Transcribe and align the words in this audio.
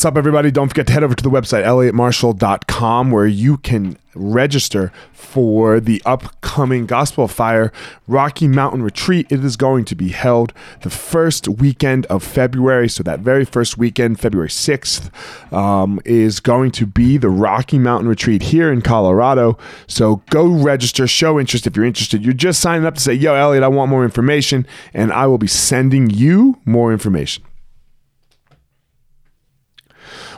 What's 0.00 0.06
up, 0.06 0.16
everybody? 0.16 0.50
Don't 0.50 0.68
forget 0.68 0.86
to 0.86 0.94
head 0.94 1.04
over 1.04 1.14
to 1.14 1.22
the 1.22 1.28
website, 1.28 1.62
eliotmarshall.com, 1.62 3.10
where 3.10 3.26
you 3.26 3.58
can 3.58 3.98
register 4.14 4.94
for 5.12 5.78
the 5.78 6.00
upcoming 6.06 6.86
Gospel 6.86 7.28
Fire 7.28 7.70
Rocky 8.08 8.48
Mountain 8.48 8.82
Retreat. 8.82 9.30
It 9.30 9.44
is 9.44 9.58
going 9.58 9.84
to 9.84 9.94
be 9.94 10.08
held 10.08 10.54
the 10.80 10.88
first 10.88 11.48
weekend 11.48 12.06
of 12.06 12.24
February. 12.24 12.88
So, 12.88 13.02
that 13.02 13.20
very 13.20 13.44
first 13.44 13.76
weekend, 13.76 14.18
February 14.18 14.48
6th, 14.48 15.52
um, 15.52 16.00
is 16.06 16.40
going 16.40 16.70
to 16.70 16.86
be 16.86 17.18
the 17.18 17.28
Rocky 17.28 17.78
Mountain 17.78 18.08
Retreat 18.08 18.40
here 18.40 18.72
in 18.72 18.80
Colorado. 18.80 19.58
So, 19.86 20.22
go 20.30 20.46
register, 20.46 21.06
show 21.06 21.38
interest 21.38 21.66
if 21.66 21.76
you're 21.76 21.84
interested. 21.84 22.24
You're 22.24 22.32
just 22.32 22.60
signing 22.62 22.86
up 22.86 22.94
to 22.94 23.02
say, 23.02 23.12
Yo, 23.12 23.34
Eliot, 23.34 23.62
I 23.62 23.68
want 23.68 23.90
more 23.90 24.04
information, 24.04 24.66
and 24.94 25.12
I 25.12 25.26
will 25.26 25.36
be 25.36 25.46
sending 25.46 26.08
you 26.08 26.58
more 26.64 26.90
information. 26.90 27.44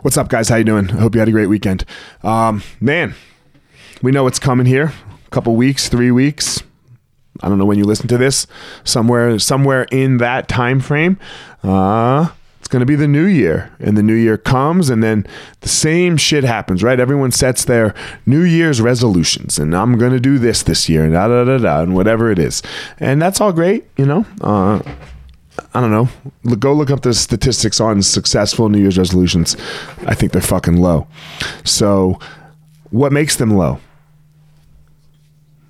What's 0.02 0.16
up, 0.16 0.29
guys? 0.29 0.48
How 0.48 0.56
you 0.56 0.65
doing? 0.65 0.91
I 0.91 0.95
hope 0.95 1.15
you 1.15 1.20
had 1.20 1.29
a 1.29 1.33
great 1.33 1.47
weekend. 1.47 1.84
Um, 2.24 2.65
man, 2.80 3.15
we 4.02 4.11
know 4.11 4.25
what's 4.25 4.41
coming 4.41 4.66
here. 4.66 4.92
A 5.27 5.30
couple 5.30 5.55
weeks, 5.55 5.88
three 5.88 6.11
weeks. 6.11 6.61
I 7.41 7.48
don't 7.48 7.56
know 7.56 7.65
when 7.65 7.78
you 7.78 7.84
listen 7.84 8.09
to 8.09 8.19
this. 8.19 8.48
Somewhere, 8.83 9.38
somewhere 9.38 9.87
in 9.92 10.16
that 10.16 10.48
time 10.48 10.80
frame. 10.80 11.20
Uh, 11.62 12.30
it's 12.59 12.66
going 12.66 12.80
to 12.80 12.87
be 12.87 12.97
the 12.97 13.06
new 13.06 13.27
year, 13.27 13.70
and 13.78 13.97
the 13.97 14.02
new 14.02 14.16
year 14.16 14.37
comes, 14.37 14.91
and 14.91 15.05
then 15.05 15.25
the 15.61 15.69
same 15.69 16.16
shit 16.16 16.42
happens, 16.42 16.83
right? 16.83 16.98
Everyone 16.98 17.30
sets 17.30 17.64
their 17.64 17.95
New 18.27 18.42
Year's 18.42 18.80
resolutions, 18.80 19.56
and 19.56 19.73
I'm 19.73 19.98
going 19.98 20.12
to 20.12 20.20
do 20.20 20.37
this 20.37 20.64
this 20.64 20.89
year, 20.89 21.05
and 21.05 21.12
da 21.12 21.28
da 21.28 21.45
da 21.45 21.59
da, 21.59 21.80
and 21.80 21.95
whatever 21.95 22.28
it 22.33 22.41
is, 22.41 22.61
and 22.98 23.23
that's 23.23 23.41
all 23.41 23.53
great, 23.53 23.84
you 23.97 24.06
know. 24.06 24.27
Uh, 24.41 24.83
I 25.74 25.80
don't 25.80 25.91
know. 25.91 26.56
Go 26.56 26.73
look 26.73 26.91
up 26.91 27.02
the 27.02 27.15
statistics 27.15 27.80
on 27.80 28.02
successful 28.02 28.69
New 28.69 28.80
Year's 28.80 28.98
resolutions. 28.98 29.56
I 30.06 30.15
think 30.15 30.33
they're 30.33 30.42
fucking 30.42 30.77
low. 30.77 31.06
So, 31.65 32.19
what 32.91 33.12
makes 33.12 33.36
them 33.36 33.56
low? 33.56 33.80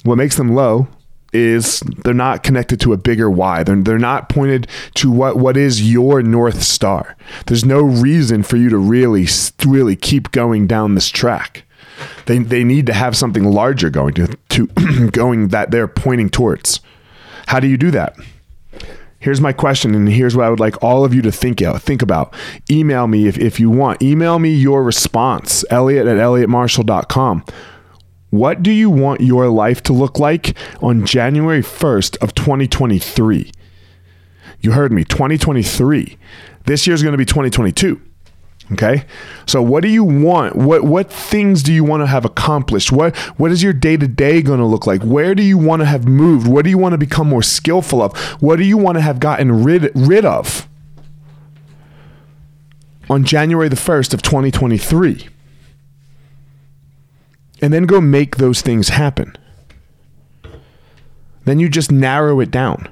What 0.05 0.16
makes 0.16 0.36
them 0.36 0.55
low 0.55 0.88
is 1.33 1.80
they're 2.05 2.14
not 2.14 2.42
connected 2.42 2.80
to 2.80 2.92
a 2.92 2.97
bigger 2.97 3.30
why. 3.30 3.62
They're, 3.62 3.77
they're 3.77 3.98
not 3.98 4.28
pointed 4.28 4.69
to 4.94 5.10
what, 5.10 5.38
what 5.38 5.56
is 5.56 5.91
your 5.91 6.22
North 6.22 6.62
Star. 6.62 7.16
There's 7.47 7.64
no 7.64 7.80
reason 7.80 8.42
for 8.42 8.56
you 8.56 8.69
to 8.69 8.78
really, 8.78 9.27
really 9.66 9.97
keep 9.97 10.30
going 10.30 10.66
down 10.66 10.94
this 10.94 11.08
track. 11.08 11.64
They, 12.27 12.38
they 12.38 12.64
need 12.64 12.86
to 12.86 12.92
have 12.92 13.16
something 13.16 13.44
larger 13.44 13.88
going 13.88 14.14
to, 14.14 14.36
to 14.50 14.66
going 15.12 15.48
that 15.48 15.70
they're 15.70 15.88
pointing 15.88 16.28
towards. 16.28 16.80
How 17.47 17.60
do 17.60 17.66
you 17.66 17.77
do 17.77 17.91
that? 17.92 18.16
Here's 19.23 19.41
my 19.41 19.53
question 19.53 19.95
and 19.95 20.09
here's 20.09 20.37
what 20.37 20.47
i 20.47 20.51
would 20.51 20.61
like 20.61 20.83
all 20.83 21.05
of 21.05 21.15
you 21.15 21.23
to 21.23 21.33
think 21.33 21.62
out 21.62 21.81
think 21.81 22.03
about. 22.03 22.34
Email 22.70 23.06
me 23.06 23.28
if, 23.28 23.39
if 23.39 23.61
you 23.61 23.70
want. 23.70 24.03
Email 24.03 24.39
me 24.39 24.53
your 24.53 24.83
response 24.83 25.65
eliot 25.70 26.06
at 26.06 26.17
eliotmarshall.com 26.17 27.45
what 28.31 28.62
do 28.62 28.70
you 28.70 28.89
want 28.89 29.20
your 29.20 29.48
life 29.48 29.83
to 29.83 29.93
look 29.93 30.19
like 30.19 30.56
on 30.81 31.05
january 31.05 31.61
1st 31.61 32.17
of 32.23 32.34
2023 32.34 33.53
you 34.61 34.73
heard 34.73 34.91
me 34.91 35.05
2023 35.05 36.17
this 36.65 36.87
year's 36.87 37.03
going 37.03 37.12
to 37.12 37.19
be 37.19 37.27
2022 37.27 38.00
Okay. 38.70 39.05
So 39.46 39.60
what 39.60 39.82
do 39.82 39.88
you 39.88 40.05
want? 40.05 40.56
What 40.56 40.84
what 40.84 41.12
things 41.12 41.62
do 41.62 41.72
you 41.72 41.82
want 41.84 42.02
to 42.02 42.06
have 42.06 42.24
accomplished? 42.24 42.92
What 42.92 43.16
what 43.36 43.50
is 43.50 43.62
your 43.62 43.72
day-to-day 43.72 44.42
going 44.42 44.60
to 44.60 44.66
look 44.66 44.86
like? 44.86 45.02
Where 45.02 45.34
do 45.34 45.42
you 45.42 45.58
want 45.58 45.80
to 45.80 45.86
have 45.86 46.06
moved? 46.06 46.46
What 46.46 46.64
do 46.64 46.70
you 46.70 46.78
want 46.78 46.92
to 46.92 46.98
become 46.98 47.28
more 47.28 47.42
skillful 47.42 48.00
of? 48.00 48.16
What 48.41 48.56
do 48.56 48.64
you 48.64 48.78
want 48.78 48.96
to 48.96 49.02
have 49.02 49.19
gotten 49.19 49.64
rid 49.64 49.91
rid 49.94 50.24
of? 50.24 50.69
On 53.10 53.24
January 53.24 53.69
the 53.69 53.77
1st 53.77 54.14
of 54.14 54.22
2023. 54.22 55.28
And 57.60 57.72
then 57.72 57.84
go 57.84 58.00
make 58.00 58.36
those 58.36 58.62
things 58.62 58.91
happen. 58.91 59.36
Then 61.44 61.58
you 61.58 61.69
just 61.69 61.92
narrow 61.92 62.41
it 62.41 62.50
down. 62.50 62.88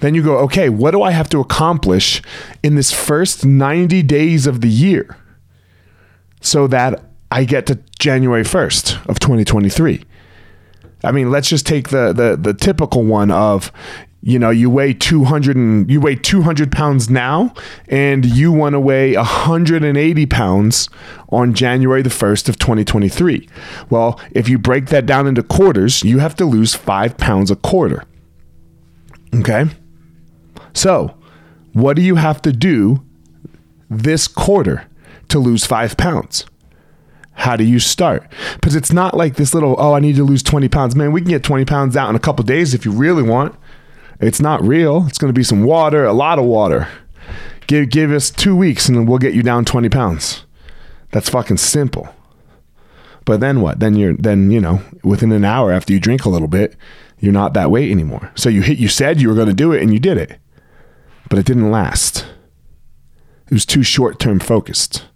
Then 0.00 0.14
you 0.14 0.22
go, 0.22 0.38
okay, 0.38 0.68
what 0.68 0.92
do 0.92 1.02
I 1.02 1.10
have 1.10 1.28
to 1.30 1.40
accomplish 1.40 2.22
in 2.62 2.74
this 2.74 2.92
first 2.92 3.44
90 3.44 4.02
days 4.02 4.46
of 4.46 4.60
the 4.60 4.68
year 4.68 5.16
so 6.40 6.66
that 6.68 7.02
I 7.30 7.44
get 7.44 7.66
to 7.66 7.78
January 7.98 8.44
1st 8.44 9.06
of 9.08 9.18
2023? 9.18 10.04
I 11.04 11.12
mean, 11.12 11.30
let's 11.30 11.48
just 11.48 11.66
take 11.66 11.90
the 11.90 12.12
the 12.12 12.36
the 12.36 12.54
typical 12.54 13.04
one 13.04 13.30
of 13.30 13.70
you 14.20 14.36
know 14.38 14.50
you 14.50 14.68
weigh 14.68 14.92
200 14.92 15.56
and 15.56 15.88
you 15.88 16.00
weigh 16.00 16.16
200 16.16 16.72
pounds 16.72 17.08
now 17.08 17.54
and 17.86 18.24
you 18.24 18.50
want 18.50 18.72
to 18.72 18.80
weigh 18.80 19.14
180 19.14 20.26
pounds 20.26 20.88
on 21.28 21.54
january 21.54 22.02
the 22.02 22.10
1st 22.10 22.48
of 22.48 22.58
2023 22.58 23.48
well 23.90 24.20
if 24.32 24.48
you 24.48 24.58
break 24.58 24.86
that 24.86 25.06
down 25.06 25.28
into 25.28 25.40
quarters 25.44 26.02
you 26.02 26.18
have 26.18 26.34
to 26.34 26.44
lose 26.44 26.74
five 26.74 27.16
pounds 27.16 27.48
a 27.48 27.56
quarter. 27.56 28.02
Okay 29.32 29.66
so, 30.78 31.16
what 31.72 31.96
do 31.96 32.02
you 32.02 32.14
have 32.14 32.40
to 32.42 32.52
do 32.52 33.04
this 33.90 34.28
quarter 34.28 34.86
to 35.28 35.40
lose 35.40 35.66
five 35.66 35.96
pounds? 35.96 36.46
How 37.32 37.56
do 37.56 37.64
you 37.64 37.80
start? 37.80 38.30
Because 38.54 38.76
it's 38.76 38.92
not 38.92 39.16
like 39.16 39.34
this 39.34 39.54
little, 39.54 39.74
oh, 39.78 39.94
I 39.94 40.00
need 40.00 40.14
to 40.16 40.24
lose 40.24 40.42
20 40.42 40.68
pounds. 40.68 40.94
Man, 40.94 41.10
we 41.10 41.20
can 41.20 41.30
get 41.30 41.42
20 41.42 41.64
pounds 41.64 41.96
out 41.96 42.10
in 42.10 42.16
a 42.16 42.20
couple 42.20 42.44
days 42.44 42.74
if 42.74 42.84
you 42.84 42.92
really 42.92 43.24
want. 43.24 43.56
It's 44.20 44.40
not 44.40 44.62
real. 44.62 45.06
It's 45.08 45.18
going 45.18 45.32
to 45.32 45.38
be 45.38 45.44
some 45.44 45.64
water, 45.64 46.04
a 46.04 46.12
lot 46.12 46.38
of 46.38 46.44
water. 46.44 46.88
Give, 47.66 47.88
give 47.90 48.12
us 48.12 48.30
two 48.30 48.56
weeks 48.56 48.88
and 48.88 49.08
we'll 49.08 49.18
get 49.18 49.34
you 49.34 49.42
down 49.42 49.64
20 49.64 49.88
pounds. 49.88 50.44
That's 51.10 51.28
fucking 51.28 51.58
simple. 51.58 52.08
But 53.24 53.40
then 53.40 53.60
what? 53.60 53.80
Then 53.80 53.94
you're, 53.94 54.14
then, 54.14 54.52
you 54.52 54.60
know, 54.60 54.82
within 55.02 55.32
an 55.32 55.44
hour 55.44 55.72
after 55.72 55.92
you 55.92 56.00
drink 56.00 56.24
a 56.24 56.30
little 56.30 56.48
bit, 56.48 56.76
you're 57.18 57.32
not 57.32 57.54
that 57.54 57.70
weight 57.70 57.90
anymore. 57.90 58.30
So 58.36 58.48
you 58.48 58.62
hit, 58.62 58.78
you 58.78 58.88
said 58.88 59.20
you 59.20 59.28
were 59.28 59.34
going 59.34 59.48
to 59.48 59.54
do 59.54 59.72
it 59.72 59.82
and 59.82 59.92
you 59.92 59.98
did 59.98 60.18
it 60.18 60.38
but 61.28 61.38
it 61.38 61.46
didn't 61.46 61.70
last. 61.70 62.26
It 63.46 63.52
was 63.52 63.66
too 63.66 63.82
short 63.82 64.18
term 64.18 64.40
focused, 64.40 65.06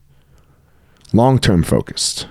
long 1.13 1.39
term 1.39 1.63
focused. 1.63 2.27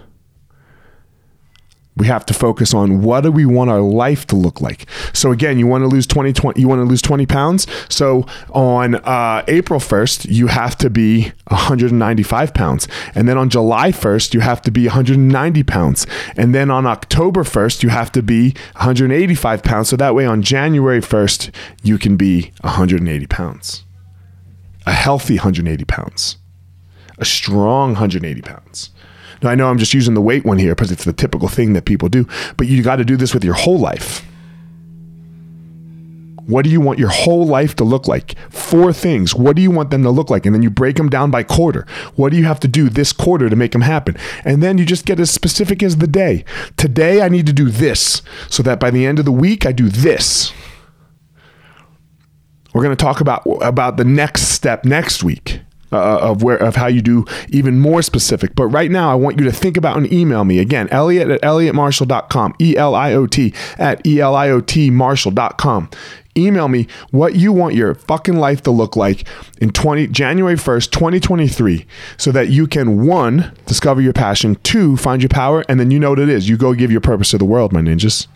We 2.02 2.08
have 2.08 2.26
to 2.26 2.34
focus 2.34 2.74
on 2.74 3.04
what 3.04 3.22
do 3.22 3.32
we 3.32 3.46
want 3.46 3.70
our 3.70 3.80
life 3.80 4.26
to 4.28 4.36
look 4.36 4.60
like. 4.60 4.88
So 5.14 5.32
again, 5.32 5.60
you 5.60 5.68
want 5.68 5.84
to 5.84 5.88
lose 5.88 6.08
20, 6.08 6.34
20 6.34 6.60
you 6.60 6.68
want 6.68 6.80
to 6.80 6.86
lose 6.86 7.00
20 7.00 7.28
pounds. 7.28 7.68
So 7.90 8.26
on 8.50 8.96
uh, 8.96 9.44
April 9.48 9.80
1st, 9.80 10.26
you 10.28 10.48
have 10.48 10.76
to 10.80 10.90
be 10.90 11.32
195 11.50 12.56
pounds. 12.56 12.88
And 13.14 13.30
then 13.30 13.38
on 13.38 13.52
July 13.52 13.92
1st, 13.92 14.34
you 14.34 14.40
have 14.40 14.64
to 14.64 14.72
be 14.72 14.88
190 14.88 15.62
pounds. 15.62 16.08
And 16.36 16.56
then 16.56 16.72
on 16.72 16.88
October 16.88 17.44
1st, 17.44 17.84
you 17.84 17.90
have 17.90 18.12
to 18.14 18.24
be 18.24 18.56
185 18.78 19.62
pounds. 19.62 19.90
So 19.90 19.96
that 19.98 20.16
way 20.16 20.26
on 20.26 20.42
January 20.42 21.02
1st, 21.02 21.54
you 21.84 22.00
can 22.00 22.18
be 22.18 22.52
180 22.62 23.28
pounds. 23.28 23.84
A 24.88 24.94
healthy 24.94 25.36
180 25.36 25.86
pounds. 25.86 26.38
A 27.20 27.26
strong 27.26 27.90
180 27.90 28.42
pounds. 28.42 28.90
Now, 29.42 29.50
I 29.50 29.56
know 29.56 29.70
I'm 29.70 29.80
just 29.80 29.94
using 29.94 30.14
the 30.14 30.22
weight 30.22 30.46
one 30.46 30.60
here 30.60 30.76
because 30.76 30.92
it's 30.92 31.04
the 31.04 31.14
typical 31.14 31.48
thing 31.48 31.74
that 31.74 31.86
people 31.86 32.10
do, 32.10 32.28
but 32.58 32.68
you 32.68 32.82
got 32.84 32.98
to 32.98 33.06
do 33.06 33.18
this 33.18 33.34
with 33.34 33.44
your 33.44 33.56
whole 33.56 33.80
life. 33.80 34.26
What 36.46 36.66
do 36.66 36.70
you 36.72 36.82
want 36.82 37.00
your 37.00 37.10
whole 37.10 37.46
life 37.46 37.76
to 37.78 37.84
look 37.84 38.08
like? 38.08 38.36
Four 38.50 38.92
things. 38.92 39.34
What 39.34 39.56
do 39.56 39.62
you 39.62 39.72
want 39.72 39.90
them 39.90 40.04
to 40.04 40.10
look 40.10 40.30
like? 40.30 40.46
And 40.46 40.54
then 40.54 40.64
you 40.64 40.70
break 40.70 40.98
them 40.98 41.08
down 41.08 41.32
by 41.32 41.44
quarter. 41.44 41.86
What 42.16 42.32
do 42.32 42.38
you 42.38 42.46
have 42.46 42.60
to 42.62 42.68
do 42.68 42.90
this 42.90 43.14
quarter 43.14 43.50
to 43.50 43.56
make 43.56 43.72
them 43.72 43.82
happen? 43.82 44.18
And 44.44 44.62
then 44.62 44.78
you 44.78 44.86
just 44.86 45.06
get 45.06 45.20
as 45.20 45.32
specific 45.32 45.82
as 45.82 45.98
the 45.98 46.08
day. 46.08 46.44
Today, 46.78 47.22
I 47.22 47.30
need 47.30 47.46
to 47.46 47.54
do 47.54 47.70
this 47.70 48.22
so 48.50 48.64
that 48.64 48.80
by 48.80 48.92
the 48.92 49.06
end 49.06 49.18
of 49.18 49.26
the 49.26 49.32
week, 49.32 49.66
I 49.66 49.72
do 49.72 49.88
this. 49.88 50.52
We're 52.74 52.84
going 52.84 52.96
to 52.96 53.02
talk 53.02 53.22
about, 53.22 53.44
about 53.62 53.98
the 53.98 54.06
next 54.06 54.50
step 54.50 54.84
next 54.84 55.24
week 55.24 55.61
uh, 55.92 56.20
of 56.22 56.44
where 56.44 56.58
of 56.58 56.76
how 56.76 56.88
you 56.88 57.02
do 57.02 57.26
even 57.50 57.80
more 57.80 58.02
specific. 58.02 58.56
But 58.56 58.68
right 58.68 58.92
now, 58.92 59.12
I 59.12 59.16
want 59.16 59.40
you 59.40 59.46
to 59.46 59.52
think 59.52 59.78
about 59.78 59.98
and 59.98 60.12
email 60.12 60.44
me 60.44 60.60
again, 60.60 60.88
Eliot 60.90 61.30
at 61.30 61.42
eliotmarshall.com, 61.42 62.56
E 62.60 62.78
L 62.78 62.96
I 62.96 63.14
O 63.14 63.28
T 63.28 63.54
at 63.78 64.06
E 64.06 64.20
L 64.20 64.36
I 64.36 64.50
O 64.50 64.62
T 64.62 64.90
Marshall.com. 64.90 65.90
Email 66.38 66.70
me 66.70 66.88
what 67.12 67.36
you 67.36 67.52
want 67.52 67.76
your 67.76 67.94
fucking 67.94 68.38
life 68.38 68.62
to 68.64 68.72
look 68.72 68.96
like 68.96 69.28
in 69.60 69.70
20 69.70 70.08
January 70.08 70.56
1st, 70.56 70.92
2023 70.92 71.86
so 72.16 72.32
that 72.32 72.48
you 72.48 72.68
can 72.68 73.06
one 73.06 73.54
discover 73.66 74.00
your 74.00 74.14
passion, 74.14 74.56
two 74.64 74.96
find 74.96 75.22
your 75.22 75.30
power 75.30 75.66
and 75.68 75.78
then 75.78 75.92
you 75.92 76.00
know 76.00 76.12
what 76.12 76.20
it 76.20 76.30
is. 76.30 76.48
You 76.48 76.56
go 76.56 76.74
give 76.74 76.90
your 76.90 77.02
purpose 77.02 77.32
to 77.32 77.38
the 77.38 77.44
world, 77.44 77.74
my 77.74 77.82
ninjas. 77.82 78.28